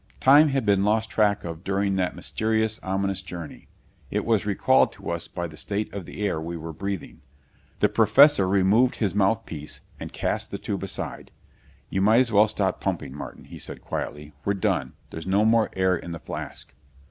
[0.19, 3.67] Time had been lost track of during that mysterious, ominous journey.
[4.09, 7.21] It was recalled to us by the state of the air we were breathing.
[7.81, 11.29] The Professor removed his mouthpiece and cast the tube aside.
[11.91, 14.33] "You might as well stop pumping, Martin," he said quietly.
[14.43, 14.93] "We're done.
[15.11, 16.73] There's no more air in the flask."